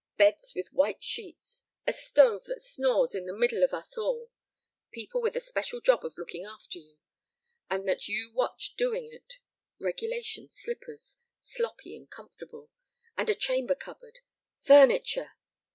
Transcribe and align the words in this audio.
Beds 0.17 0.53
with 0.55 0.73
white 0.73 1.03
sheets, 1.03 1.65
a 1.85 1.93
stove 1.93 2.45
that 2.45 2.59
snores 2.59 3.13
in 3.13 3.27
the 3.27 3.37
middle 3.37 3.61
of 3.63 3.71
us 3.71 3.95
all, 3.99 4.31
people 4.89 5.21
with 5.21 5.35
the 5.35 5.39
special 5.39 5.79
job 5.79 6.03
of 6.03 6.17
looking 6.17 6.43
after 6.43 6.79
you, 6.79 6.97
and 7.69 7.87
that 7.87 8.07
you 8.07 8.31
watch 8.33 8.73
doing 8.75 9.07
it, 9.13 9.35
regulation 9.79 10.49
slippers 10.49 11.19
sloppy 11.39 11.95
and 11.95 12.09
comfortable 12.09 12.71
and 13.15 13.29
a 13.29 13.35
chamber 13.35 13.75
cupboard. 13.75 14.21
Furniture! 14.63 15.33